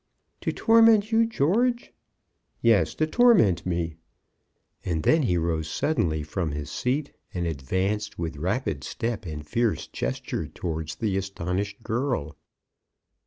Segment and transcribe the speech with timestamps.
[0.39, 1.93] "To torment you, George!"
[2.59, 3.97] "Yes; to torment me!"
[4.83, 9.85] And then he rose suddenly from his feet, and advanced with rapid step and fierce
[9.85, 12.35] gesture towards the astonished girl.